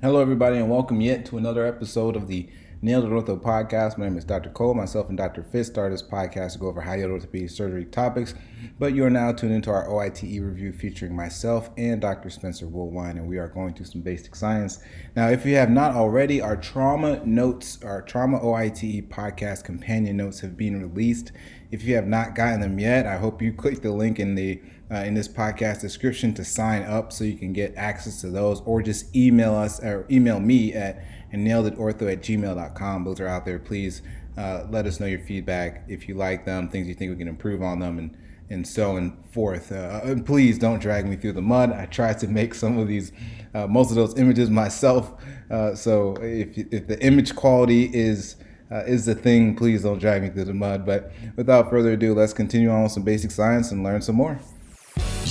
[0.00, 2.48] Hello, everybody, and welcome yet to another episode of the
[2.80, 3.98] It Ortho podcast.
[3.98, 4.48] My name is Dr.
[4.48, 4.72] Cole.
[4.72, 5.42] Myself and Dr.
[5.42, 8.32] Fitz started this podcast to go over high yield orthopedic surgery topics,
[8.78, 12.30] but you are now tuned into our OITE review featuring myself and Dr.
[12.30, 14.78] Spencer Woolwine, and we are going through some basic science.
[15.16, 20.38] Now, if you have not already, our trauma notes, our trauma OITE podcast companion notes
[20.38, 21.32] have been released.
[21.72, 24.62] If you have not gotten them yet, I hope you click the link in the
[24.90, 28.60] uh, in this podcast description to sign up so you can get access to those,
[28.62, 33.04] or just email us or email me at and nailedortho at gmail.com.
[33.04, 33.58] Those are out there.
[33.58, 34.02] Please
[34.36, 37.28] uh, let us know your feedback if you like them, things you think we can
[37.28, 38.16] improve on them, and
[38.50, 39.72] and so and forth.
[39.72, 41.72] Uh, and please don't drag me through the mud.
[41.72, 43.12] I tried to make some of these,
[43.54, 45.12] uh, most of those images myself.
[45.50, 48.36] Uh, so if, if the image quality is
[48.70, 50.84] uh, is the thing, please don't drag me through the mud.
[50.84, 54.38] But without further ado, let's continue on with some basic science and learn some more.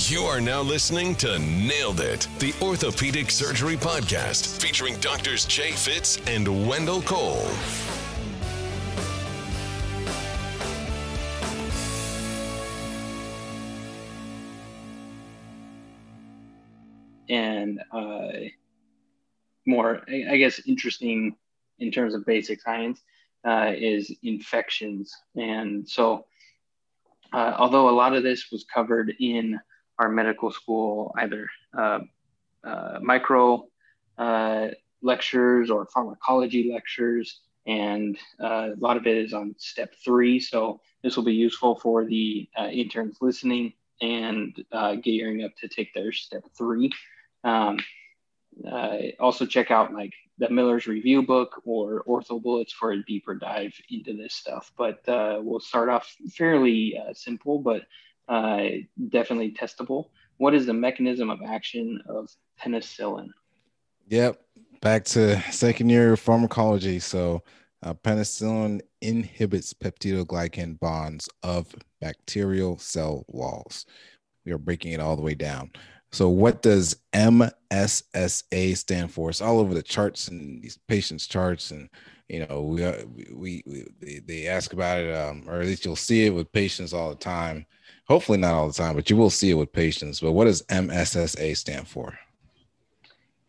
[0.06, 6.18] You are now listening to Nailed It, the Orthopedic Surgery Podcast, featuring doctors Jay Fitz
[6.28, 7.48] and Wendell Cole.
[17.28, 18.28] And uh,
[19.66, 21.34] more, I guess, interesting
[21.80, 23.00] in terms of basic science
[23.44, 25.12] uh, is infections.
[25.34, 26.26] And so,
[27.32, 29.58] uh, although a lot of this was covered in
[29.98, 32.00] our medical school, either uh,
[32.64, 33.66] uh micro
[34.16, 34.68] uh,
[35.02, 40.40] lectures or pharmacology lectures, and uh, a lot of it is on step three.
[40.40, 44.56] So, this will be useful for the interns listening and
[45.02, 46.90] gearing up to take their step three.
[47.44, 47.78] Um,
[49.20, 53.74] also, check out like the Miller's Review book or Ortho Bullets for a deeper dive
[53.90, 54.72] into this stuff.
[54.76, 57.82] But uh, we'll start off fairly uh, simple, but
[58.28, 58.62] uh,
[59.08, 60.06] definitely testable.
[60.36, 62.28] What is the mechanism of action of
[62.60, 63.28] penicillin?
[64.08, 64.40] Yep,
[64.80, 66.98] back to second year pharmacology.
[66.98, 67.42] So,
[67.82, 73.86] uh, penicillin inhibits peptidoglycan bonds of bacterial cell walls.
[74.44, 75.70] We are breaking it all the way down.
[76.10, 79.30] So, what does MSSA stand for?
[79.30, 81.88] It's all over the charts and these patients' charts, and
[82.28, 82.84] you know, we
[83.34, 83.62] we,
[84.00, 87.10] we they ask about it, um, or at least you'll see it with patients all
[87.10, 87.66] the time.
[88.08, 90.20] Hopefully, not all the time, but you will see it with patients.
[90.20, 92.18] But what does MSSA stand for?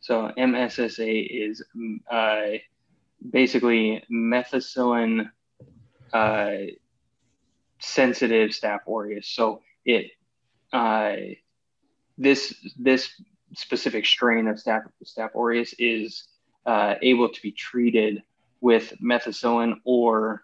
[0.01, 1.63] So, MSSA is
[2.11, 2.57] uh,
[3.31, 5.29] basically methicillin
[6.11, 6.51] uh,
[7.79, 9.27] sensitive Staph aureus.
[9.27, 10.11] So, it
[10.73, 11.15] uh,
[12.17, 13.09] this this
[13.55, 16.27] specific strain of Staph, Staph aureus is
[16.65, 18.23] uh, able to be treated
[18.59, 20.43] with methicillin or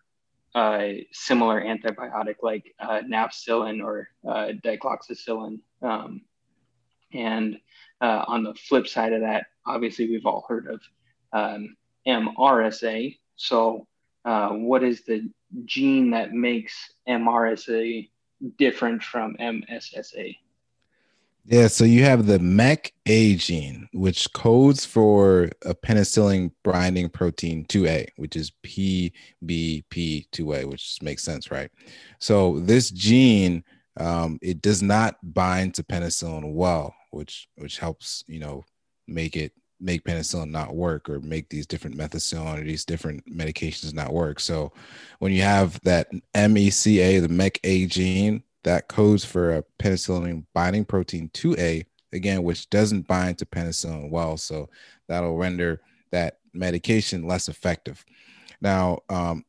[0.55, 5.59] uh, similar antibiotic like uh, nafcillin or uh, dicloxacillin.
[5.81, 6.21] Um,
[7.13, 7.57] and
[7.99, 10.81] uh, on the flip side of that, obviously we've all heard of
[11.33, 11.75] um,
[12.07, 13.17] MRSA.
[13.35, 13.85] So,
[14.23, 15.29] uh, what is the
[15.66, 16.73] gene that makes
[17.07, 18.09] MRSA
[18.57, 20.37] different from MSSA?
[21.47, 28.07] Yeah, so you have the mecA gene, which codes for a penicillin binding protein 2A,
[28.16, 31.69] which is PBP2A, which makes sense, right?
[32.19, 33.63] So this gene,
[33.97, 38.66] um, it does not bind to penicillin well, which which helps, you know,
[39.07, 43.94] make it make penicillin not work or make these different methicillin or these different medications
[43.94, 44.39] not work.
[44.39, 44.73] So
[45.19, 51.29] when you have that mecA, the mecA gene, that codes for a penicillin binding protein
[51.29, 54.37] 2A, again, which doesn't bind to penicillin well.
[54.37, 54.69] So
[55.07, 55.81] that'll render
[56.11, 58.03] that medication less effective.
[58.61, 59.45] Now, um,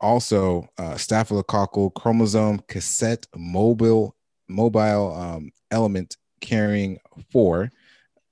[0.00, 4.16] also, uh, staphylococcal chromosome cassette mobile
[4.48, 6.98] mobile um, element carrying
[7.30, 7.70] four.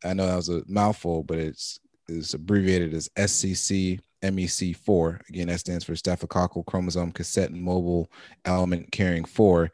[0.04, 1.78] I know that was a mouthful, but it's
[2.08, 5.28] is abbreviated as SCC MEC4.
[5.28, 8.10] Again, that stands for staphylococcal chromosome cassette mobile
[8.44, 9.70] element carrying four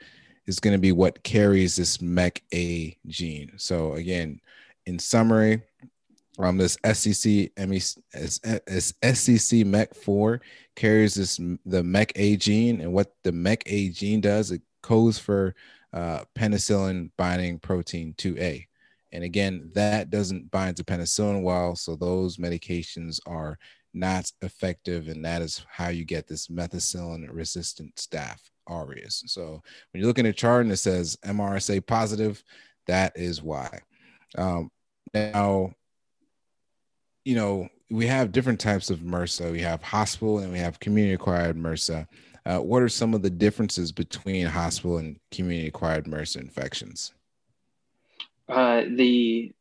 [0.49, 3.53] is going to be what carries this mecA gene.
[3.59, 4.41] So again,
[4.87, 5.63] in summary,
[6.39, 7.93] um, this SCC SCC
[9.65, 10.41] MEK4
[10.75, 15.55] carries this the mecA gene, and what the mecA gene does, it codes for
[15.93, 18.65] uh, penicillin binding protein 2A.
[19.13, 23.59] And again, that doesn't bind to penicillin well, so those medications are
[23.93, 29.23] not effective, and that is how you get this methicillin resistant staph aureus.
[29.27, 29.63] So
[29.93, 32.43] when you look in a chart and it says MRSA positive,
[32.87, 33.81] that is why.
[34.37, 34.71] Um,
[35.15, 35.73] now,
[37.25, 39.51] you know, we have different types of MRSA.
[39.51, 42.07] We have hospital and we have community acquired MRSA.
[42.45, 47.13] Uh, what are some of the differences between hospital and community acquired MRSA infections?
[48.49, 49.53] Uh, the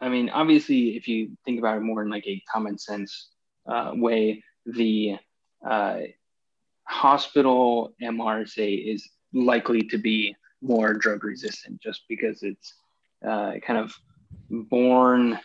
[0.00, 3.30] I mean, obviously, if you think about it more in like a common sense
[3.66, 5.16] uh, way, the
[5.68, 5.98] uh,
[6.88, 12.74] hospital MRSA is likely to be more drug resistant just because it's
[13.26, 13.94] uh, kind of
[14.50, 15.38] born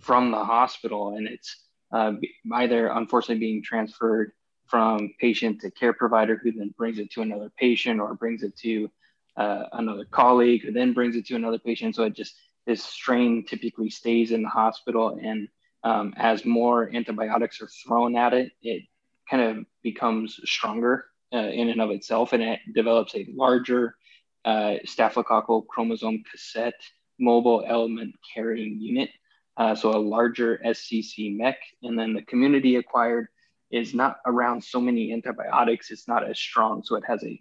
[0.00, 2.12] from the hospital and it's uh,
[2.54, 4.32] either unfortunately being transferred
[4.66, 8.56] from patient to care provider who then brings it to another patient or brings it
[8.56, 8.90] to
[9.36, 11.94] uh, another colleague who then brings it to another patient.
[11.94, 12.34] So it just
[12.66, 15.48] this strain typically stays in the hospital, and
[15.82, 18.84] um, as more antibiotics are thrown at it, it
[19.28, 23.96] kind of becomes stronger uh, in and of itself, and it develops a larger
[24.44, 26.80] uh, staphylococcal chromosome cassette
[27.18, 29.10] mobile element carrying unit.
[29.56, 33.28] Uh, so a larger SCC MEC, and then the community acquired
[33.70, 35.90] is not around so many antibiotics.
[35.90, 37.40] It's not as strong, so it has a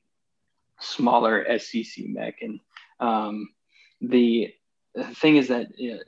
[0.79, 2.33] smaller SCC MEC.
[2.41, 2.59] And
[2.99, 3.49] um,
[4.01, 4.53] the,
[5.15, 6.03] thing is that, uh,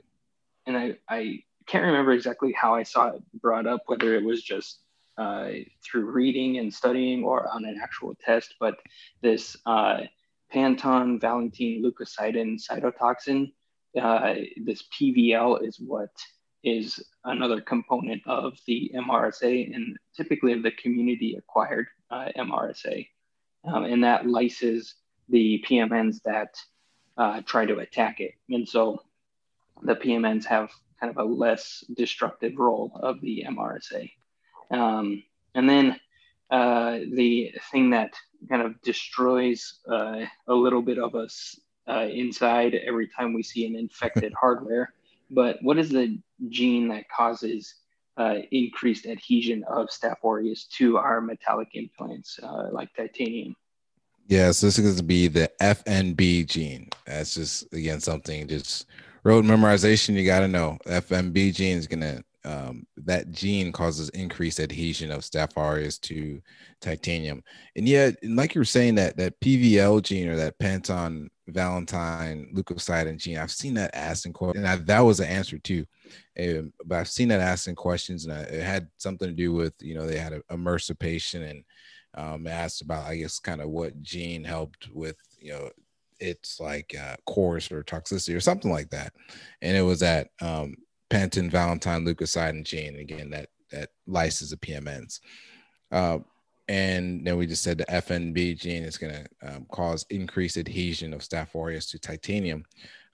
[0.66, 4.42] and I, I can't remember exactly how I saw it brought up, whether it was
[4.42, 4.80] just
[5.18, 5.48] uh,
[5.84, 8.76] through reading and studying or on an actual test, but
[9.22, 10.00] this uh,
[10.50, 13.52] Panton Valentine leukocidin cytotoxin,
[14.00, 14.34] uh,
[14.64, 16.10] this PVL is what
[16.62, 23.06] is another component of the MRSA and typically of the community acquired uh, MRSA
[23.66, 24.94] um, and that lyses
[25.28, 26.56] the PMNs that
[27.16, 28.34] uh, try to attack it.
[28.48, 29.02] And so
[29.82, 30.70] the PMNs have
[31.00, 34.10] kind of a less destructive role of the MRSA.
[34.70, 35.22] Um,
[35.54, 36.00] and then
[36.50, 38.14] uh, the thing that
[38.48, 41.58] kind of destroys uh, a little bit of us
[41.88, 44.92] uh, inside every time we see an infected hardware.
[45.30, 46.18] But what is the
[46.48, 47.74] gene that causes
[48.16, 53.54] uh, increased adhesion of Staph aureus to our metallic implants uh, like titanium.
[54.28, 56.88] Yeah, so this is going to be the FNB gene.
[57.06, 58.86] That's just again something just
[59.22, 60.14] road memorization.
[60.14, 65.10] You got to know FNB gene is going to um, that gene causes increased adhesion
[65.10, 66.40] of Staph aureus to
[66.80, 67.42] titanium.
[67.74, 73.18] And yeah, like you were saying that that PVL gene or that Panton Valentine leukocidin
[73.18, 75.84] gene, I've seen that asked in question, and I, that was an answer too.
[76.38, 79.52] Um, but I've seen that asked in questions, and I, it had something to do
[79.52, 81.64] with you know they had a, a MRSA patient and
[82.14, 85.70] um, asked about I guess kind of what gene helped with you know
[86.20, 89.12] it's like uh, course or toxicity or something like that,
[89.62, 90.76] and it was that um,
[91.08, 95.20] Panton Valentine leukocidin gene again that that lyses the PMNs.
[95.90, 96.18] Uh,
[96.68, 101.12] and then we just said the FNB gene is going to um, cause increased adhesion
[101.14, 102.64] of Staph aureus to titanium.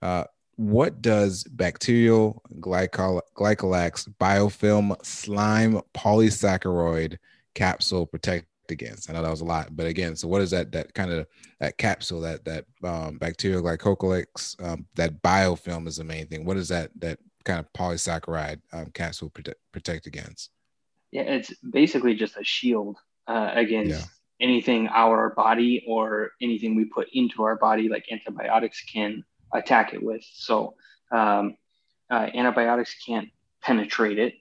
[0.00, 0.24] Uh,
[0.56, 7.18] what does bacterial glycol- glycocalyx biofilm slime polysaccharide
[7.54, 9.10] capsule protect against?
[9.10, 11.26] I know that was a lot, but again, so what is that that kind of
[11.60, 16.44] that capsule that that um, bacterial glycocalyx um, that biofilm is the main thing?
[16.44, 20.50] What is that that kind of polysaccharide um, capsule protect, protect against?
[21.10, 22.96] Yeah, it's basically just a shield
[23.26, 24.04] uh, against yeah.
[24.40, 30.02] anything our body or anything we put into our body, like antibiotics can attack it
[30.02, 30.24] with.
[30.32, 30.74] So
[31.10, 31.56] um,
[32.10, 33.28] uh, antibiotics can't
[33.62, 34.34] penetrate it,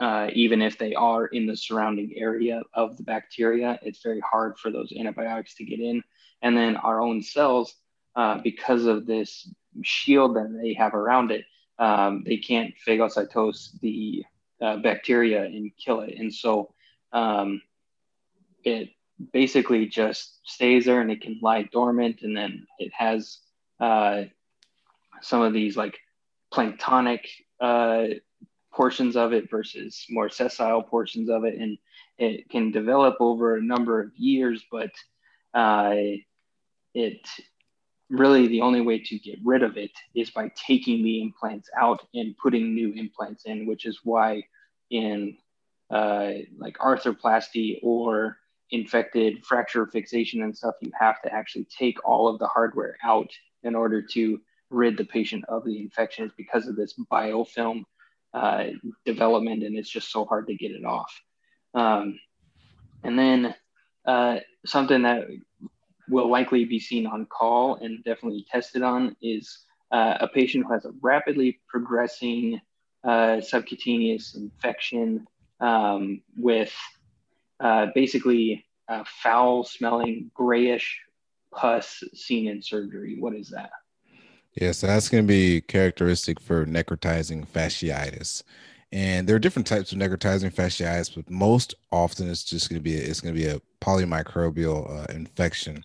[0.00, 3.78] uh, even if they are in the surrounding area of the bacteria.
[3.82, 6.02] It's very hard for those antibiotics to get in.
[6.42, 7.74] And then our own cells,
[8.16, 9.48] uh, because of this
[9.82, 11.44] shield that they have around it,
[11.82, 14.24] um, they can't phagocytose the
[14.60, 16.14] uh, bacteria and kill it.
[16.16, 16.72] And so
[17.12, 17.60] um,
[18.62, 18.90] it
[19.32, 22.20] basically just stays there and it can lie dormant.
[22.22, 23.38] And then it has
[23.80, 24.22] uh,
[25.22, 25.98] some of these like
[26.54, 27.22] planktonic
[27.60, 28.04] uh,
[28.72, 31.58] portions of it versus more sessile portions of it.
[31.58, 31.78] And
[32.16, 34.92] it can develop over a number of years, but
[35.52, 35.96] uh,
[36.94, 37.28] it
[38.12, 42.06] really the only way to get rid of it is by taking the implants out
[42.14, 44.42] and putting new implants in, which is why
[44.90, 45.36] in
[45.90, 48.36] uh, like arthroplasty or
[48.70, 53.30] infected fracture fixation and stuff, you have to actually take all of the hardware out
[53.62, 54.38] in order to
[54.68, 56.26] rid the patient of the infection.
[56.26, 57.84] It's because of this biofilm
[58.34, 58.64] uh,
[59.06, 61.12] development, and it's just so hard to get it off.
[61.74, 62.18] Um,
[63.02, 63.54] and then
[64.06, 65.28] uh, something that
[66.12, 70.72] will likely be seen on call and definitely tested on is uh, a patient who
[70.72, 72.60] has a rapidly progressing
[73.04, 75.26] uh, subcutaneous infection
[75.60, 76.72] um, with
[77.60, 78.64] uh, basically
[79.06, 81.00] foul smelling grayish
[81.54, 83.16] pus seen in surgery.
[83.18, 83.70] What is that?
[84.54, 88.42] Yeah, so that's going to be characteristic for necrotizing fasciitis.
[88.92, 92.82] And there are different types of necrotizing fasciitis, but most often it's just going to
[92.82, 95.82] be it's going to be a polymicrobial uh, infection.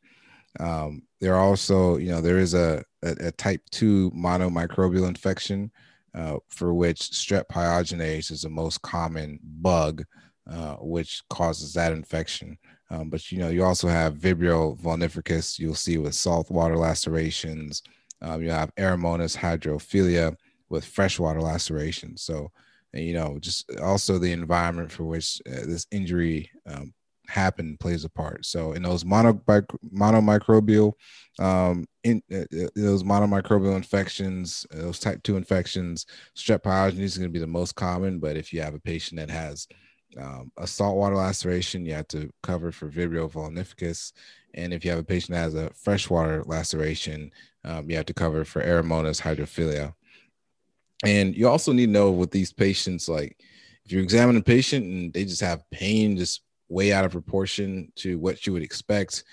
[0.60, 5.72] Um, there are also, you know, there is a, a, a type two monomicrobial infection
[6.14, 10.04] uh, for which strep pyogenes is the most common bug,
[10.50, 12.58] uh, which causes that infection.
[12.90, 15.60] Um, but you know, you also have Vibrio vulnificus.
[15.60, 17.84] You'll see with saltwater lacerations.
[18.22, 20.36] Um, you have Aeromonas hydrophila
[20.70, 22.22] with freshwater lacerations.
[22.22, 22.52] So,
[22.94, 26.94] you know, just also the environment for which uh, this injury um,
[27.28, 28.46] happened plays a part.
[28.46, 30.94] So, in those mono, monomicrobial,
[31.40, 36.06] um, in uh, uh, those monomicrobial infections, those type two infections,
[36.36, 38.20] strep pyogenes is going to be the most common.
[38.20, 39.68] But if you have a patient that has
[40.20, 44.14] um, a saltwater laceration, you have to cover for Vibrio vulnificus.
[44.54, 47.32] And if you have a patient that has a freshwater laceration,
[47.64, 49.94] um, you have to cover for Aeromonas hydrophila.
[51.06, 53.38] And you also need to know with these patients, like
[53.86, 57.92] if you examine a patient and they just have pain just way out of proportion
[57.96, 59.24] to what you would expect,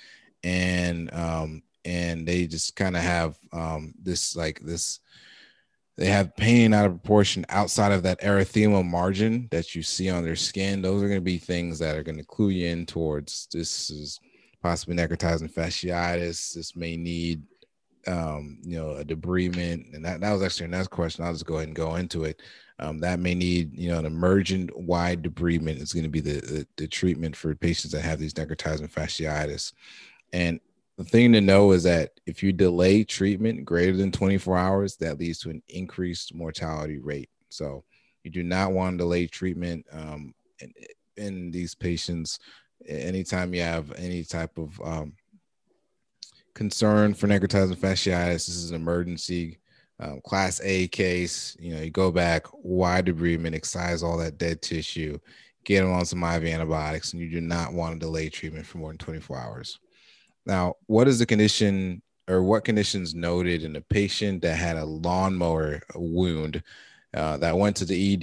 [0.43, 5.01] and um, and they just kind of have um, this like this
[5.97, 10.25] they have pain out of proportion outside of that erythema margin that you see on
[10.25, 10.83] their skin.
[10.83, 13.91] Those are going to be things that are going to clue you in towards this
[13.91, 14.19] is
[14.61, 16.53] possibly necrotizing fasciitis.
[16.55, 17.43] This may need,
[18.07, 19.95] um, you know, a debridement.
[19.95, 21.25] And that, that was actually the next question.
[21.25, 22.41] I'll just go ahead and go into it.
[22.79, 26.41] Um, that may need, you know, an emergent wide debridement is going to be the,
[26.41, 29.73] the, the treatment for patients that have these necrotizing fasciitis.
[30.33, 30.61] And
[30.97, 35.19] the thing to know is that if you delay treatment greater than 24 hours, that
[35.19, 37.31] leads to an increased mortality rate.
[37.49, 37.85] So
[38.23, 40.73] you do not want to delay treatment um, in,
[41.17, 42.39] in, these patients.
[42.87, 45.13] Anytime you have any type of um,
[46.55, 49.59] concern for necrotizing fasciitis, this is an emergency
[50.01, 51.57] um, class A case.
[51.59, 55.19] You know, you go back, wide debridement, excise all that dead tissue,
[55.65, 58.79] get them on some IV antibiotics, and you do not want to delay treatment for
[58.79, 59.79] more than 24 hours.
[60.47, 64.85] Now, what is the condition or what conditions noted in a patient that had a
[64.85, 66.63] lawnmower wound
[67.15, 68.15] uh, that went to the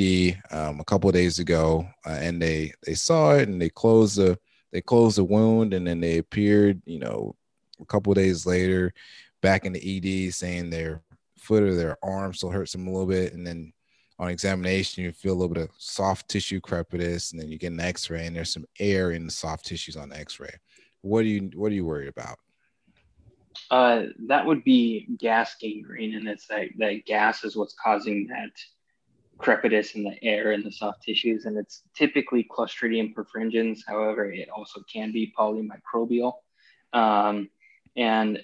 [0.52, 4.18] ED um, a couple days ago, uh, and they they saw it and they closed
[4.18, 4.38] the
[4.72, 7.36] they closed the wound, and then they appeared, you know,
[7.82, 8.94] a couple days later,
[9.42, 11.02] back in the ED saying their
[11.38, 13.74] foot or their arm still hurts them a little bit, and then
[14.20, 17.72] on examination you feel a little bit of soft tissue crepitus, and then you get
[17.72, 20.54] an X-ray, and there's some air in the soft tissues on the X-ray
[21.02, 22.38] what do you what are you worried about?
[23.70, 28.52] Uh, that would be gas gangrene, and it's that that gas is what's causing that
[29.38, 33.80] crepitus in the air and the soft tissues, and it's typically Clostridium perfringens.
[33.88, 36.34] However, it also can be polymicrobial,
[36.94, 37.50] um,
[37.96, 38.42] and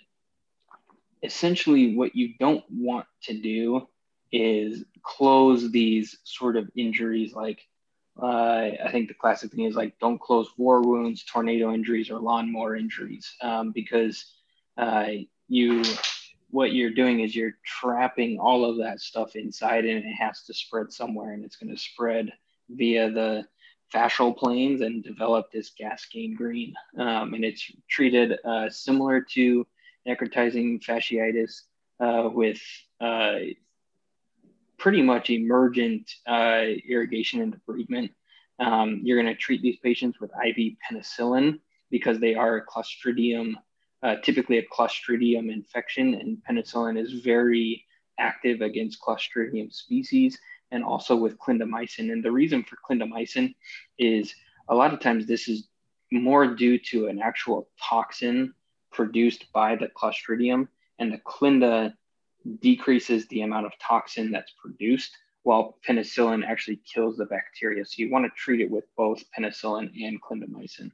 [1.24, 3.88] essentially, what you don't want to do
[4.32, 7.34] is close these sort of injuries.
[7.34, 7.62] Like
[8.22, 12.20] uh, I think the classic thing is like don't close war wounds, tornado injuries, or
[12.20, 14.26] lawnmower injuries um, because
[14.78, 15.08] uh,
[15.48, 15.84] you
[16.50, 20.54] what you're doing is you're trapping all of that stuff inside and it has to
[20.54, 22.32] spread somewhere and it's going to spread
[22.70, 23.46] via the
[23.94, 26.74] fascial planes and develop this gas gangrene.
[26.98, 29.66] Um, and it's treated uh, similar to
[30.08, 31.62] necrotizing fasciitis
[32.00, 32.62] uh, with
[33.02, 33.36] uh,
[34.78, 38.10] pretty much emergent uh, irrigation and debridement.
[38.60, 43.54] Um, you're going to treat these patients with IV penicillin because they are a Clostridium,
[44.04, 47.86] uh, typically a Clostridium infection, and penicillin is very
[48.20, 50.40] active against Clostridium species
[50.72, 52.12] and also with clindamycin.
[52.12, 53.56] And the reason for clindamycin
[53.98, 54.34] is
[54.70, 55.68] a lot of times this is
[56.12, 58.54] more due to an actual toxin
[58.92, 60.68] produced by the Clostridium,
[61.00, 61.94] and the clinda
[62.62, 67.86] decreases the amount of toxin that's produced while penicillin actually kills the bacteria.
[67.86, 70.92] So you want to treat it with both penicillin and clindamycin.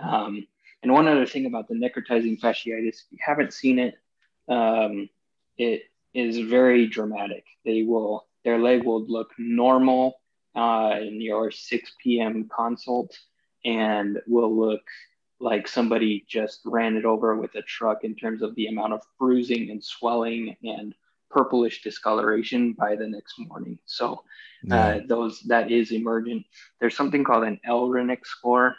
[0.00, 0.46] Um,
[0.82, 3.94] and one other thing about the necrotizing fasciitis, if you haven't seen it,
[4.48, 5.08] um,
[5.56, 7.44] it is very dramatic.
[7.64, 10.20] They will, their leg will look normal
[10.54, 12.48] uh, in your 6 p.m.
[12.54, 13.16] consult
[13.64, 14.82] and will look
[15.40, 19.02] like somebody just ran it over with a truck in terms of the amount of
[19.18, 20.94] bruising and swelling and
[21.30, 23.78] purplish discoloration by the next morning.
[23.84, 24.22] So
[24.70, 26.46] uh, those that is emergent.
[26.80, 28.76] There's something called an LRINEC score,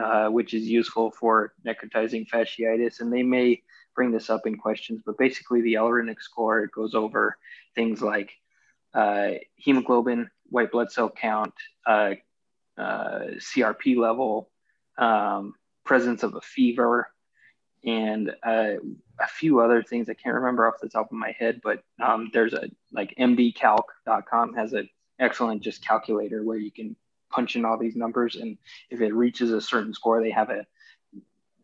[0.00, 3.62] uh, which is useful for necrotizing fasciitis, and they may
[3.96, 5.02] bring this up in questions.
[5.04, 7.36] But basically, the LRINEC score it goes over
[7.74, 8.41] things like uh,
[9.56, 11.54] hemoglobin, white blood cell count,
[11.86, 12.14] uh,
[12.78, 14.50] uh, CRP level,
[14.98, 17.08] um, presence of a fever,
[17.84, 18.74] and uh,
[19.20, 21.60] a few other things I can't remember off the top of my head.
[21.62, 26.96] But um, there's a like MDCalc.com has an excellent just calculator where you can
[27.30, 28.58] punch in all these numbers, and
[28.90, 30.66] if it reaches a certain score, they have a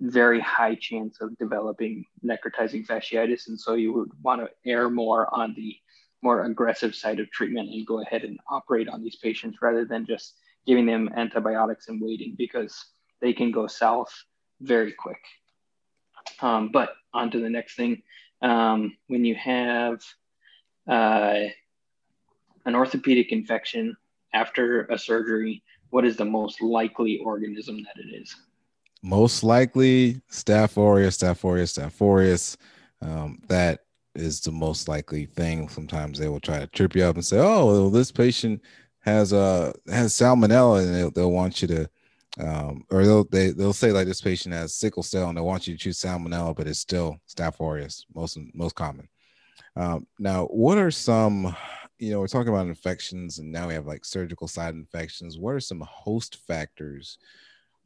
[0.00, 5.32] very high chance of developing necrotizing fasciitis, and so you would want to err more
[5.34, 5.76] on the
[6.22, 10.06] more aggressive side of treatment and go ahead and operate on these patients rather than
[10.06, 10.34] just
[10.66, 12.86] giving them antibiotics and waiting because
[13.20, 14.12] they can go south
[14.60, 15.20] very quick.
[16.40, 18.02] Um, but on to the next thing.
[18.42, 20.02] Um, when you have
[20.88, 21.44] uh,
[22.64, 23.96] an orthopedic infection
[24.32, 28.34] after a surgery, what is the most likely organism that it is?
[29.02, 32.56] Most likely Staph aureus, Staph aureus, Staph aureus.
[33.00, 33.84] Um, that
[34.14, 35.68] is the most likely thing.
[35.68, 38.62] Sometimes they will try to trip you up and say, "Oh, well, this patient
[39.00, 41.90] has uh has salmonella," and they'll, they'll want you to,
[42.40, 45.66] um, or they'll they, they'll say like this patient has sickle cell, and they want
[45.66, 49.08] you to choose salmonella, but it's still Staph aureus, most most common.
[49.76, 51.54] Um, now, what are some,
[52.00, 55.38] you know, we're talking about infections, and now we have like surgical side infections.
[55.38, 57.18] What are some host factors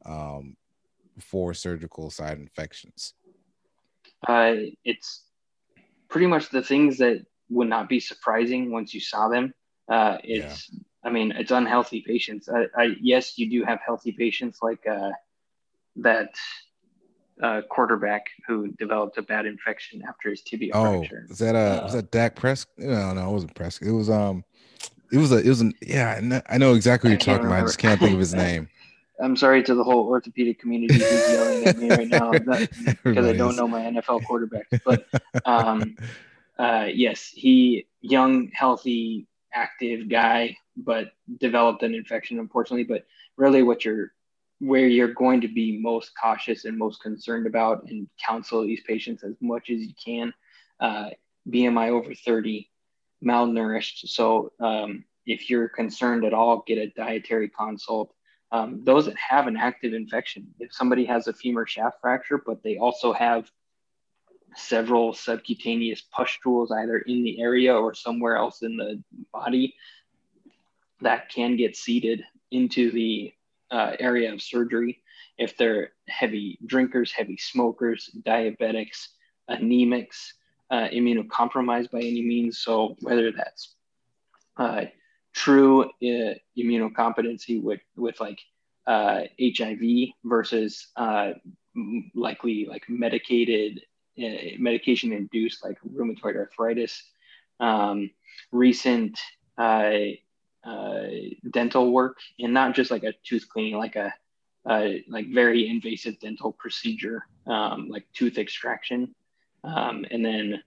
[0.05, 0.57] um,
[1.19, 3.13] for surgical side infections?
[4.27, 4.53] Uh,
[4.83, 5.21] it's
[6.13, 9.51] pretty much the things that would not be surprising once you saw them.
[9.89, 10.79] Uh, it's, yeah.
[11.03, 12.47] I mean, it's unhealthy patients.
[12.47, 15.09] I, I, yes, you do have healthy patients like uh,
[15.95, 16.29] that
[17.41, 21.25] uh, quarterback who developed a bad infection after his tibia oh, fracture.
[21.29, 22.77] Was that uh, was that Dak Prescott?
[22.77, 23.87] No, no, it wasn't Prescott.
[23.87, 24.45] It was um,
[25.11, 26.41] it was a, it was an yeah.
[26.47, 27.55] I know exactly what you're talking remember.
[27.55, 27.63] about.
[27.63, 28.69] I just can't think of his name.
[29.21, 32.31] I'm sorry to the whole orthopedic community who's yelling at me right now
[33.03, 34.81] because I don't know my NFL quarterbacks.
[34.83, 35.07] But
[35.45, 35.95] um,
[36.57, 42.85] uh, yes, he young, healthy, active guy, but developed an infection, unfortunately.
[42.85, 43.05] But
[43.37, 44.13] really, what you're
[44.59, 49.23] where you're going to be most cautious and most concerned about, and counsel these patients
[49.23, 50.33] as much as you can.
[50.79, 51.09] Uh,
[51.49, 52.69] BMI over 30,
[53.23, 54.07] malnourished.
[54.07, 58.13] So um, if you're concerned at all, get a dietary consult
[58.53, 62.61] um, those that have an active infection, if somebody has a femur shaft fracture, but
[62.61, 63.49] they also have
[64.55, 69.75] several subcutaneous pustules either in the area or somewhere else in the body,
[71.01, 73.33] that can get seeded into the
[73.71, 75.01] uh, area of surgery.
[75.39, 79.07] If they're heavy drinkers, heavy smokers, diabetics,
[79.49, 80.33] anemics,
[80.69, 82.59] uh, immunocompromised by any means.
[82.59, 83.73] So whether that's
[84.57, 84.85] uh,
[85.33, 88.39] true uh, immunocompetency with with like
[88.85, 91.31] uh, HIV versus uh,
[92.13, 93.81] likely like medicated
[94.19, 97.03] uh, medication induced like rheumatoid arthritis.
[97.59, 98.09] Um,
[98.51, 99.19] recent
[99.57, 99.93] uh,
[100.63, 101.07] uh,
[101.51, 104.13] dental work and not just like a tooth cleaning, like a
[105.07, 109.13] like very invasive dental procedure, um, like tooth extraction,
[109.63, 110.63] um, and then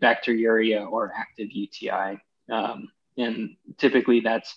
[0.00, 2.18] bacteriuria or active UTI.
[2.50, 4.54] Um, and typically that's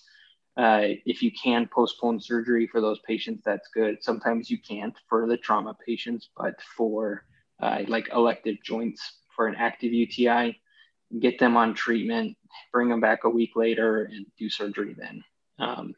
[0.62, 3.98] uh, if you can postpone surgery for those patients, that's good.
[4.04, 7.26] Sometimes you can't for the trauma patients, but for
[7.60, 10.60] uh, like elective joints for an active UTI,
[11.20, 12.38] get them on treatment,
[12.72, 15.24] bring them back a week later, and do surgery then.
[15.58, 15.96] Um,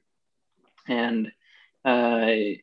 [0.88, 1.30] and
[1.84, 2.56] uh,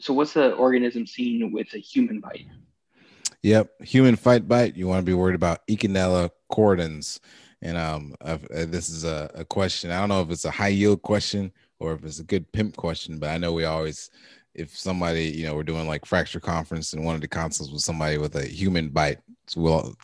[0.00, 2.46] so, what's the organism seen with a human bite?
[3.42, 4.76] Yep, human fight bite.
[4.76, 7.18] You want to be worried about Eikenella corrodens.
[7.64, 9.90] And um, uh, this is a, a question.
[9.90, 11.50] I don't know if it's a high yield question
[11.80, 14.10] or if it's a good pimp question, but I know we always,
[14.54, 17.84] if somebody, you know, we're doing like fracture conference and one of the consults was
[17.84, 19.94] somebody with a human bite, so we'll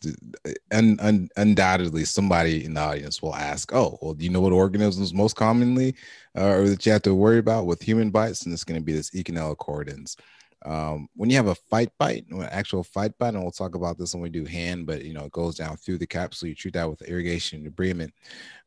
[0.73, 4.53] un, un, undoubtedly somebody in the audience will ask, "Oh, well, do you know what
[4.53, 5.95] organisms most commonly
[6.35, 8.93] uh, that you have to worry about with human bites?" And it's going to be
[8.93, 10.17] this Eikenella corrodens.
[10.65, 13.99] Um, when you have a fight bite, an actual fight bite, and we'll talk about
[13.99, 16.49] this when we do hand, but you know, it goes down through the capsule.
[16.49, 18.13] You treat that with irrigation and debridement.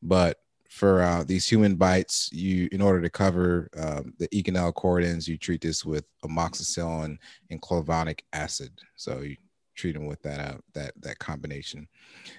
[0.01, 5.27] But for uh, these human bites, you in order to cover um, the Eikenella corrodens,
[5.27, 7.17] you treat this with amoxicillin
[7.51, 8.71] and clavulanic acid.
[8.95, 9.37] So you
[9.75, 11.87] treat them with that uh, that that combination.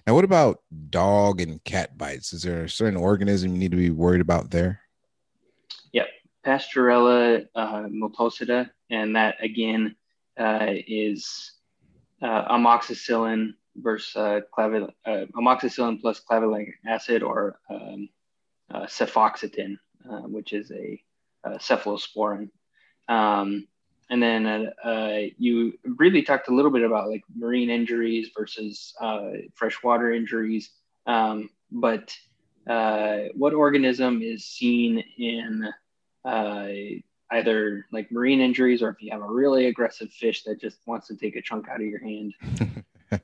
[0.07, 2.33] Now, what about dog and cat bites?
[2.33, 4.81] Is there a certain organism you need to be worried about there?
[6.45, 9.97] Yep, Pasteurella uh, multocida, and that again
[10.39, 11.53] uh, is
[12.23, 18.09] uh, amoxicillin versus uh, uh, amoxicillin plus clavulanic acid or um,
[18.73, 19.77] uh, cefoxitin,
[20.25, 21.01] which is a,
[21.45, 22.51] a cephalosporin.
[23.09, 23.67] Um,
[24.11, 24.71] and then
[25.39, 28.95] you briefly talked a little bit about like marine injuries versus
[29.55, 30.71] freshwater injuries,
[31.07, 32.15] um, but
[33.35, 35.69] what organism is seen in
[36.25, 36.69] uh,
[37.31, 41.09] either like marine injuries or if you have a really aggressive fish that just wants
[41.09, 42.35] to take a chunk out of your hand.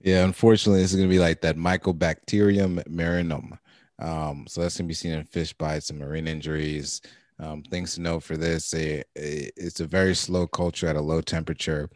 [0.00, 3.58] yeah, unfortunately, this is going to be like that Mycobacterium marinum.
[3.98, 7.00] Um, so that's going to be seen in fish bites and marine injuries.
[7.40, 11.00] um, things to know for this it, it, it's a very slow culture at a
[11.00, 11.90] low temperature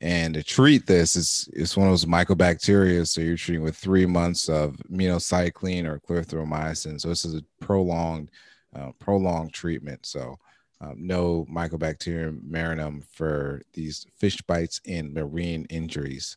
[0.00, 4.06] and to treat this is it's one of those mycobacteria so you're treating with three
[4.06, 8.30] months of minocycline or clarithromycin so this is a prolonged
[8.74, 10.06] uh, prolonged treatment.
[10.06, 10.38] So
[10.80, 16.36] um, know mycobacterium marinum for these fish bites and marine injuries.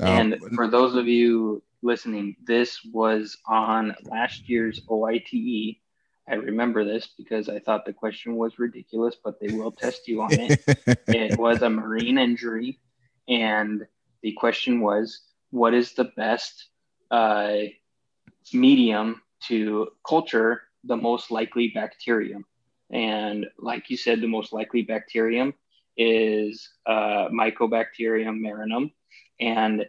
[0.00, 5.78] Um, and for those of you listening this was on last year's oite
[6.28, 10.20] I remember this because I thought the question was ridiculous, but they will test you
[10.20, 10.60] on it.
[11.08, 12.78] it was a marine injury,
[13.28, 13.86] and
[14.22, 16.66] the question was, what is the best
[17.10, 17.56] uh,
[18.52, 22.44] medium to culture the most likely bacterium?
[22.90, 25.54] And like you said, the most likely bacterium
[25.96, 28.92] is uh, Mycobacterium marinum,
[29.40, 29.86] and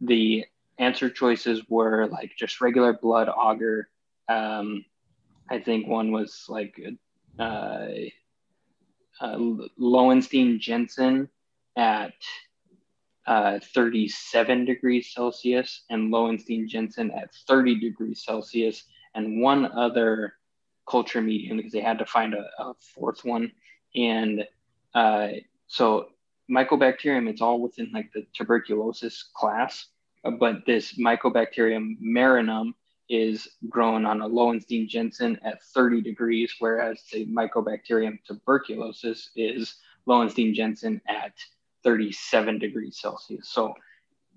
[0.00, 0.44] the
[0.78, 3.88] answer choices were like just regular blood agar.
[4.28, 4.84] Um,
[5.48, 6.78] I think one was like
[7.38, 7.86] uh,
[9.20, 9.38] uh,
[9.78, 11.28] Lowenstein Jensen
[11.76, 12.14] at
[13.26, 18.84] uh, 37 degrees Celsius and Lowenstein Jensen at 30 degrees Celsius,
[19.16, 20.34] and one other
[20.88, 23.50] culture medium because they had to find a, a fourth one.
[23.94, 24.46] And
[24.94, 25.28] uh,
[25.66, 26.10] so,
[26.50, 29.86] Mycobacterium, it's all within like the tuberculosis class,
[30.38, 32.72] but this Mycobacterium marinum
[33.08, 39.76] is grown on a Lowenstein Jensen at 30 degrees, whereas the Mycobacterium tuberculosis is
[40.06, 41.32] Lowenstein Jensen at
[41.82, 43.48] 37 degrees Celsius.
[43.48, 43.74] So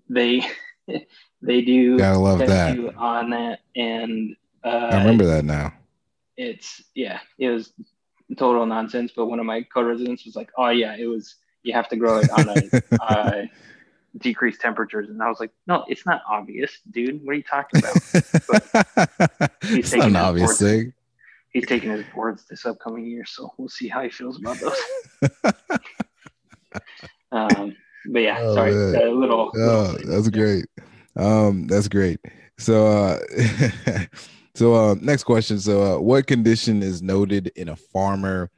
[0.09, 0.41] they
[1.41, 5.73] they do gotta love that on that, and uh, I remember that now.
[6.37, 7.73] It's yeah, it was
[8.37, 9.11] total nonsense.
[9.15, 11.35] But one of my co-residents was like, "Oh yeah, it was.
[11.63, 13.45] You have to grow it on a." uh,
[14.17, 15.09] decreased temperatures.
[15.09, 17.23] And I was like, no, it's not obvious, dude.
[17.23, 19.51] What are you talking about?
[19.63, 20.93] he's taking an obvious boards, thing.
[21.51, 24.81] He's taking his boards this upcoming year, so we'll see how he feels about those.
[27.31, 27.75] um,
[28.11, 29.51] but yeah, oh, sorry, a little.
[29.55, 30.65] Oh, little that's great.
[31.15, 32.19] Um, that's great.
[32.57, 33.19] So, uh,
[34.55, 35.59] so uh, next question.
[35.59, 38.49] So, uh, what condition is noted in a farmer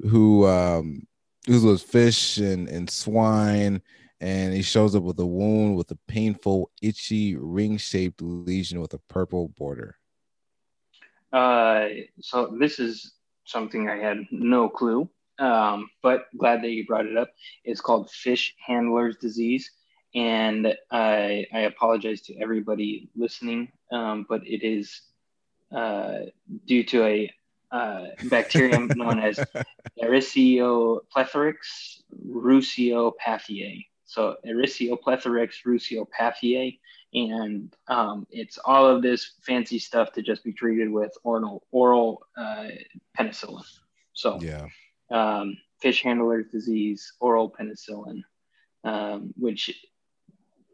[0.00, 1.06] who um,
[1.46, 3.82] who was fish and and swine?
[4.20, 8.98] and he shows up with a wound with a painful, itchy, ring-shaped lesion with a
[9.08, 9.96] purple border.
[11.32, 11.88] Uh,
[12.20, 13.12] so this is
[13.44, 15.08] something I had no clue,
[15.38, 17.30] um, but glad that you brought it up.
[17.64, 19.70] It's called fish handler's disease,
[20.14, 25.02] and I, I apologize to everybody listening, um, but it is
[25.74, 26.18] uh,
[26.66, 27.32] due to a
[27.70, 29.40] uh, bacterium known as
[30.02, 31.56] Erisio plethrix
[32.28, 33.86] ruseopathiae.
[34.04, 36.78] So Erisio plethrix ruseopathiae,
[37.12, 42.22] and um, it's all of this fancy stuff to just be treated with oral oral
[42.36, 42.68] uh,
[43.18, 43.64] penicillin.
[44.12, 44.66] So yeah,
[45.10, 48.22] um, fish handler's disease, oral penicillin,
[48.84, 49.70] um, which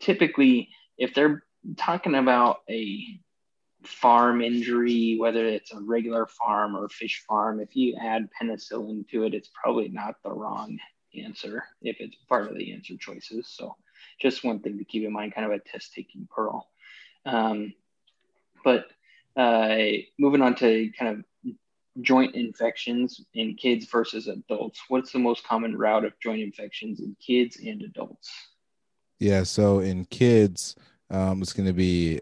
[0.00, 1.42] typically, if they're
[1.76, 3.18] talking about a
[3.84, 9.24] farm injury, whether it's a regular farm or fish farm, if you add penicillin to
[9.24, 10.78] it, it's probably not the wrong
[11.20, 13.48] answer if it's part of the answer choices.
[13.48, 13.76] So
[14.20, 16.68] just one thing to keep in mind, kind of a test taking pearl.
[17.24, 17.74] Um,
[18.64, 18.86] but
[19.36, 19.76] uh,
[20.18, 21.54] moving on to kind of
[22.00, 24.80] joint infections in kids versus adults.
[24.88, 28.30] What's the most common route of joint infections in kids and adults?
[29.18, 30.74] Yeah, so in kids,
[31.10, 32.18] um, it's going to be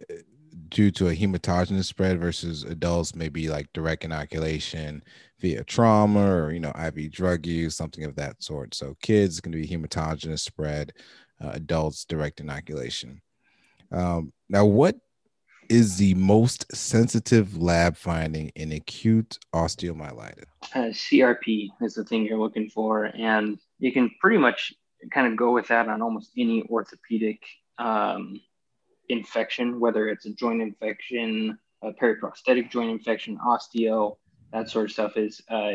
[0.71, 5.03] due to a hematogenous spread versus adults, maybe like direct inoculation
[5.41, 8.75] via trauma or you know IV drug use, something of that sort.
[8.75, 10.93] So kids can be hematogenous spread,
[11.43, 13.21] uh, adults direct inoculation.
[13.93, 14.97] Um, now, what
[15.69, 20.45] is the most sensitive lab finding in acute osteomyelitis?
[20.75, 24.73] Uh, CRP is the thing you're looking for, and you can pretty much
[25.13, 27.41] kind of go with that on almost any orthopedic
[27.79, 28.41] um,
[29.11, 34.17] infection, whether it's a joint infection, a periprosthetic joint infection, osteo,
[34.53, 35.75] that sort of stuff, is uh,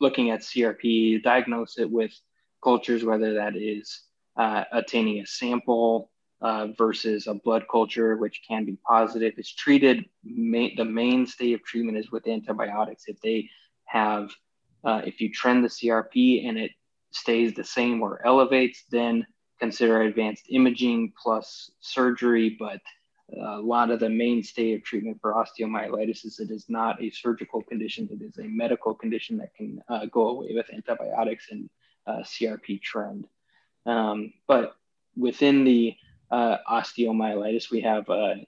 [0.00, 2.12] looking at CRP, diagnose it with
[2.62, 4.02] cultures, whether that is
[4.36, 9.34] uh, attaining a sample uh, versus a blood culture, which can be positive.
[9.36, 13.04] It's treated, the mainstay of treatment is with antibiotics.
[13.06, 13.48] If they
[13.86, 14.30] have,
[14.84, 16.72] uh, if you trend the CRP and it
[17.12, 19.26] stays the same or elevates, then
[19.58, 22.80] consider advanced imaging plus surgery, but
[23.40, 27.62] a lot of the mainstay of treatment for osteomyelitis is it is not a surgical
[27.62, 28.08] condition.
[28.10, 31.70] It is a medical condition that can uh, go away with antibiotics and
[32.06, 33.26] uh, CRP trend.
[33.86, 34.76] Um, but
[35.16, 35.96] within the
[36.30, 38.44] uh, osteomyelitis, we have a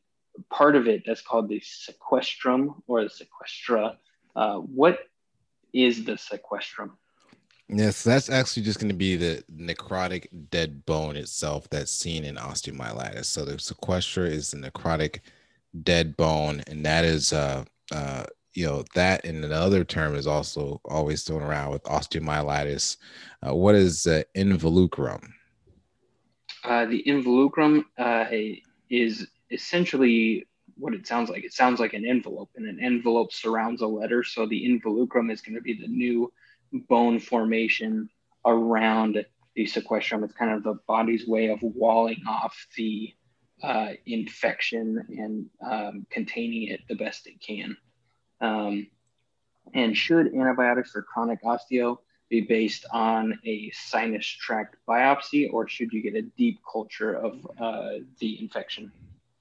[0.50, 3.96] part of it that's called the sequestrum or the sequestra.
[4.34, 4.98] Uh, what
[5.76, 6.92] is the sequestrum.
[7.68, 12.36] Yes, that's actually just going to be the necrotic dead bone itself that's seen in
[12.36, 13.24] osteomyelitis.
[13.24, 15.20] So the sequestra is the necrotic
[15.82, 18.24] dead bone, and that is, uh, uh,
[18.54, 22.98] you know, that and another term is also always thrown around with osteomyelitis.
[23.44, 25.28] Uh, what is uh, involucrum?
[26.62, 28.26] Uh, the involucrum uh,
[28.90, 30.46] is essentially
[30.78, 31.42] what it sounds like.
[31.42, 34.22] It sounds like an envelope, and an envelope surrounds a letter.
[34.22, 36.32] So the involucrum is going to be the new
[36.88, 38.08] bone formation
[38.44, 40.24] around the sequestrum.
[40.24, 43.12] It's kind of the body's way of walling off the
[43.62, 47.76] uh, infection and um, containing it the best it can.
[48.40, 48.86] Um,
[49.74, 55.92] and should antibiotics for chronic osteo be based on a sinus tract biopsy, or should
[55.92, 58.90] you get a deep culture of uh, the infection?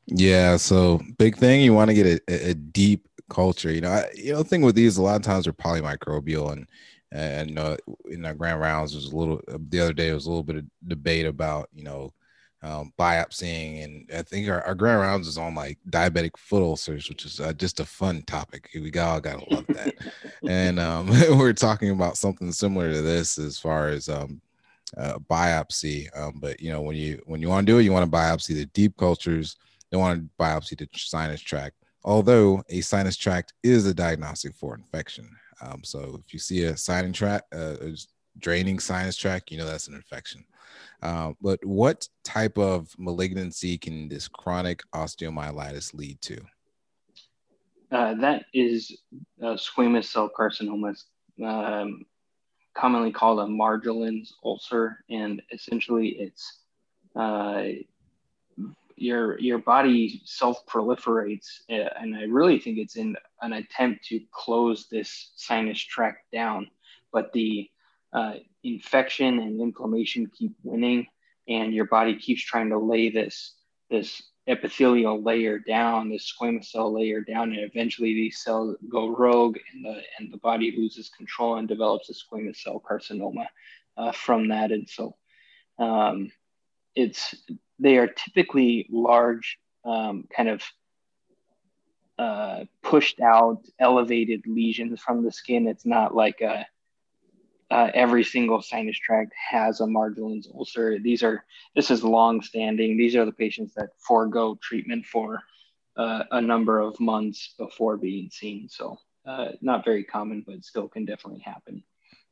[0.07, 3.71] Yeah, so big thing you want to get a, a deep culture.
[3.71, 6.51] You know, I, you know, the thing with these a lot of times they're polymicrobial,
[6.51, 6.67] and
[7.11, 7.77] and know,
[8.09, 10.57] in our grand rounds, was a little the other day There was a little bit
[10.57, 12.13] of debate about you know
[12.61, 17.07] um, biopsying, and I think our, our grand rounds is on like diabetic foot ulcers,
[17.09, 18.69] which is uh, just a fun topic.
[18.73, 19.93] We all gotta love that,
[20.47, 24.41] and um, we're talking about something similar to this as far as um,
[24.97, 26.07] uh, biopsy.
[26.17, 28.17] Um, but you know, when you when you want to do it, you want to
[28.17, 29.57] biopsy the deep cultures.
[29.91, 31.75] Don't want to biopsy the sinus tract.
[32.03, 35.29] Although a sinus tract is a diagnostic for infection,
[35.61, 37.75] um, so if you see a sinus tract, uh,
[38.39, 40.43] draining sinus tract, you know that's an infection.
[41.01, 46.37] Uh, but what type of malignancy can this chronic osteomyelitis lead to?
[47.91, 48.97] Uh, that is
[49.41, 50.95] squamous cell carcinoma,
[51.43, 52.03] um,
[52.75, 56.59] commonly called a Marjolin's ulcer, and essentially it's
[57.15, 57.63] uh,
[58.95, 64.21] your your body self proliferates, uh, and I really think it's in an attempt to
[64.31, 66.67] close this sinus tract down,
[67.11, 67.69] but the
[68.13, 71.07] uh, infection and inflammation keep winning,
[71.47, 73.55] and your body keeps trying to lay this
[73.89, 79.57] this epithelial layer down, this squamous cell layer down, and eventually these cells go rogue,
[79.73, 83.47] and the and the body loses control and develops a squamous cell carcinoma
[83.97, 85.15] uh, from that, and so.
[85.77, 86.31] Um,
[86.95, 87.35] it's
[87.79, 90.63] they are typically large, um, kind of
[92.17, 95.67] uh, pushed out, elevated lesions from the skin.
[95.67, 96.65] It's not like a,
[97.71, 100.99] uh, every single sinus tract has a Marjolin's ulcer.
[100.99, 101.43] These are
[101.75, 102.95] this is long standing.
[102.95, 105.41] These are the patients that forego treatment for
[105.97, 108.69] uh, a number of months before being seen.
[108.69, 111.83] So uh, not very common, but still can definitely happen.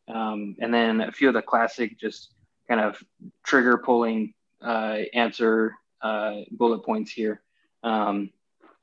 [0.08, 2.34] Um, and then a few of the classic just
[2.68, 3.02] kind of
[3.44, 7.42] trigger pulling uh, answer uh, bullet points here.
[7.84, 8.32] Um,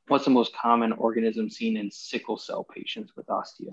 [0.08, 3.72] what's the most common organism seen in sickle cell patients with osteo?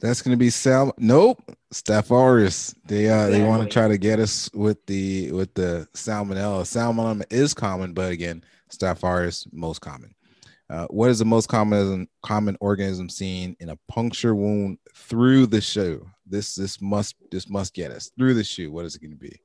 [0.00, 0.92] That's going to be sal.
[0.98, 1.40] Nope,
[1.72, 2.74] Staph aureus.
[2.86, 3.38] They uh exactly.
[3.38, 6.62] they want to try to get us with the with the salmonella.
[6.62, 10.12] Salmonella is common, but again, Staph aureus most common.
[10.68, 15.60] Uh, what is the most common common organism seen in a puncture wound through the
[15.60, 16.04] shoe?
[16.26, 18.72] This this must this must get us through the shoe.
[18.72, 19.40] What is it going to be?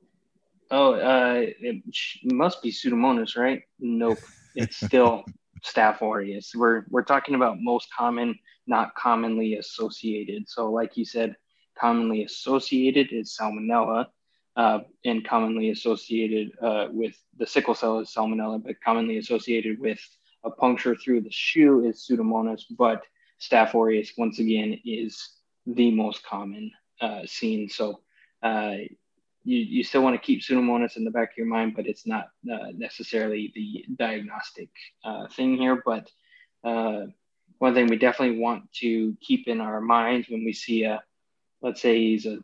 [0.70, 1.82] Oh, uh, it
[2.24, 3.62] must be Pseudomonas, right?
[3.78, 4.18] Nope,
[4.54, 5.24] it's still
[5.64, 6.52] Staph aureus.
[6.54, 10.48] We're we're talking about most common, not commonly associated.
[10.48, 11.36] So, like you said,
[11.78, 14.06] commonly associated is Salmonella,
[14.56, 20.00] uh, and commonly associated uh, with the sickle cell is Salmonella, but commonly associated with
[20.44, 22.64] a puncture through the shoe is Pseudomonas.
[22.76, 23.04] But
[23.40, 25.30] Staph aureus, once again, is
[25.66, 27.70] the most common uh, seen.
[27.70, 28.00] So.
[29.48, 32.06] You, you still want to keep pseudomonas in the back of your mind, but it's
[32.06, 34.68] not uh, necessarily the diagnostic
[35.02, 35.82] uh, thing here.
[35.82, 36.10] But
[36.62, 37.06] uh,
[37.56, 41.02] one thing we definitely want to keep in our minds when we see a,
[41.62, 42.38] let's say he's a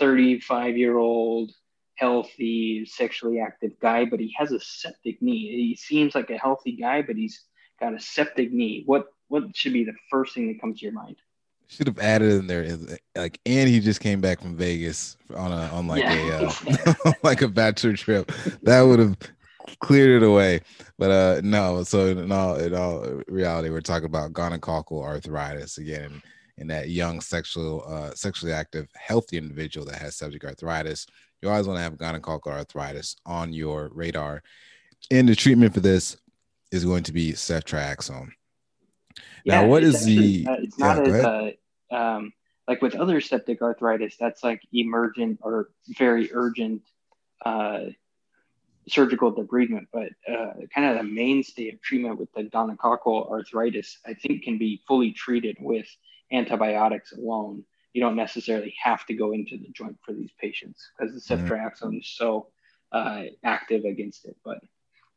[0.00, 1.52] 35 year old,
[1.94, 5.68] healthy, sexually active guy, but he has a septic knee.
[5.68, 7.44] He seems like a healthy guy, but he's
[7.78, 8.82] got a septic knee.
[8.84, 11.18] What what should be the first thing that comes to your mind?
[11.70, 12.78] Should have added in there
[13.14, 16.52] like, and he just came back from Vegas on a on like yeah.
[16.74, 18.32] a uh, like a bachelor trip.
[18.62, 19.16] That would have
[19.78, 20.62] cleared it away.
[20.98, 26.20] But uh no, so in all in all reality, we're talking about gonococcal arthritis again,
[26.58, 31.06] in that young sexual uh sexually active, healthy individual that has septic arthritis.
[31.40, 34.42] You always want to have gonococcal arthritis on your radar.
[35.12, 36.16] And the treatment for this
[36.72, 38.30] is going to be ceftriaxone.
[39.44, 40.50] Yeah, now, what is actually, the?
[40.50, 41.50] Uh, it's not yeah, as uh,
[41.94, 42.32] um,
[42.68, 46.82] like with other septic arthritis, that's like emergent or very urgent
[47.44, 47.80] uh,
[48.88, 49.86] surgical debridement.
[49.92, 54.58] But uh, kind of the mainstay of treatment with the gonococcal arthritis, I think, can
[54.58, 55.86] be fully treated with
[56.32, 57.64] antibiotics alone.
[57.92, 61.46] you don't necessarily have to go into the joint for these patients because the mm-hmm.
[61.46, 62.48] ceftriaxone is so
[62.92, 64.36] uh, active against it.
[64.44, 64.58] But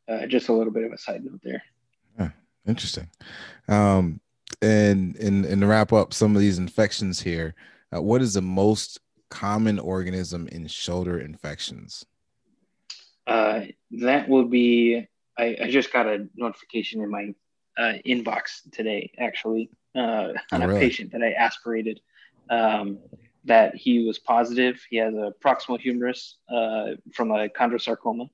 [0.08, 1.62] uh, just a little bit of a side note there.
[2.66, 3.08] Interesting.
[3.68, 4.20] Um,
[4.62, 7.54] and and and to wrap up some of these infections here,
[7.94, 9.00] uh, what is the most
[9.30, 12.04] common organism in shoulder infections?
[13.26, 15.06] Uh, that will be.
[15.36, 17.34] I, I, just got a notification in my
[17.76, 20.76] uh, inbox today, actually, uh, on oh, really?
[20.76, 22.00] a patient that I aspirated.
[22.50, 22.98] Um,
[23.44, 24.80] that he was positive.
[24.88, 28.30] He has a proximal humerus uh, from a chondrosarcoma,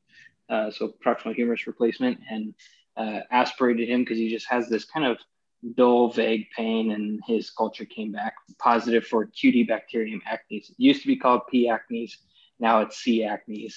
[0.48, 2.54] uh, so proximal humerus replacement, and
[2.96, 5.18] uh, aspirated him because he just has this kind of
[5.76, 10.70] dull, vague pain, and his culture came back positive for Cutibacterium acnes.
[10.70, 11.70] It used to be called P.
[11.70, 12.16] acnes,
[12.58, 13.20] now it's C.
[13.20, 13.74] acnes,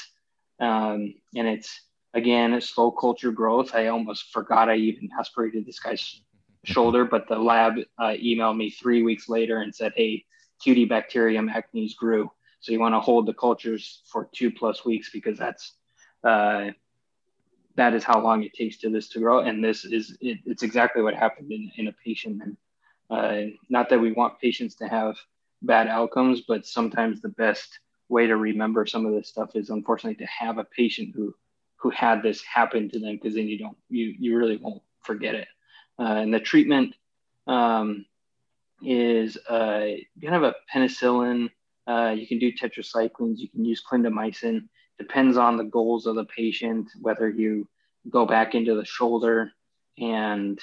[0.60, 1.82] um, and it's
[2.13, 3.73] again a slow culture growth.
[3.73, 6.21] I almost forgot I even aspirated this guy's
[6.65, 10.26] shoulder, but the lab uh, emailed me three weeks later and said, "Hey,
[10.65, 15.38] Cutibacterium acnes grew." So you want to hold the cultures for two plus weeks because
[15.38, 15.73] that's
[16.23, 16.67] uh,
[17.75, 19.39] that is how long it takes to this to grow.
[19.39, 22.41] And this is it, it's exactly what happened in, in a patient.
[22.43, 22.57] And
[23.09, 25.15] uh, not that we want patients to have
[25.62, 30.23] bad outcomes, but sometimes the best way to remember some of this stuff is unfortunately
[30.23, 31.33] to have a patient who
[31.77, 35.36] who had this happen to them because then you don't you you really won't forget
[35.36, 35.47] it.
[35.99, 36.95] Uh, and the treatment
[37.47, 38.05] um,
[38.81, 39.88] is uh,
[40.21, 41.49] kind of a penicillin.
[41.86, 43.38] Uh, you can do tetracyclines.
[43.38, 47.67] You can use clindamycin depends on the goals of the patient, whether you
[48.10, 49.51] go back into the shoulder
[49.97, 50.60] and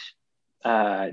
[0.65, 1.09] uh,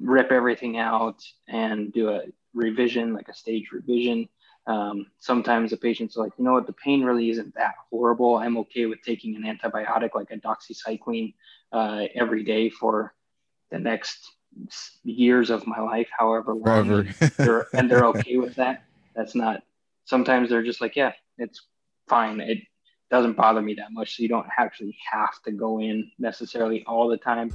[0.00, 2.22] rip everything out and do a
[2.52, 4.28] revision, like a stage revision.
[4.66, 8.36] Um, sometimes the patients are like, you know what, the pain really isn't that horrible.
[8.36, 11.34] I'm okay with taking an antibiotic like a doxycycline
[11.72, 13.14] uh, every day for
[13.70, 14.32] the next
[15.02, 16.90] years of my life, however long.
[16.90, 18.84] and, they're, and they're okay with that.
[19.14, 19.62] That's not.
[20.06, 21.66] Sometimes they're just like, yeah, it's
[22.08, 22.40] fine.
[22.40, 22.58] It
[23.10, 24.16] doesn't bother me that much.
[24.16, 27.50] So you don't actually have to go in necessarily all the time.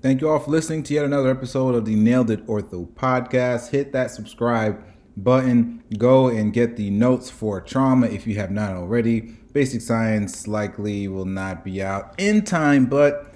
[0.00, 3.70] Thank you all for listening to yet another episode of the Nailed It Ortho podcast.
[3.70, 4.82] Hit that subscribe
[5.16, 5.82] button.
[5.96, 9.20] Go and get the notes for trauma if you have not already.
[9.52, 13.34] Basic science likely will not be out in time, but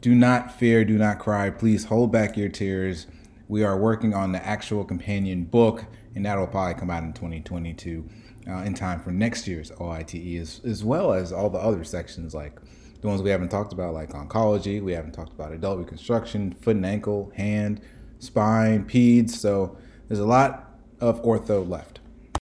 [0.00, 1.50] do not fear, do not cry.
[1.50, 3.06] Please hold back your tears.
[3.46, 8.08] We are working on the actual companion book and that'll probably come out in 2022
[8.48, 12.34] uh, in time for next year's OITE, as, as well as all the other sections
[12.34, 12.58] like
[13.00, 14.82] the ones we haven't talked about, like oncology.
[14.82, 17.80] We haven't talked about adult reconstruction, foot and ankle, hand,
[18.18, 19.30] spine, peds.
[19.30, 19.76] So
[20.08, 21.99] there's a lot of ortho left.